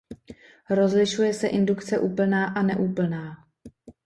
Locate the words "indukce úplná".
1.47-2.45